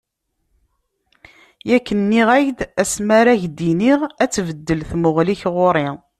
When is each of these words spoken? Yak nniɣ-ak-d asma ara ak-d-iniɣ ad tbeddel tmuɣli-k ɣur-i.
Yak 1.69 1.87
nniɣ-ak-d 1.99 2.59
asma 2.81 3.13
ara 3.19 3.31
ak-d-iniɣ 3.35 3.99
ad 4.23 4.31
tbeddel 4.31 4.79
tmuɣli-k 4.89 5.41
ɣur-i. 5.55 5.87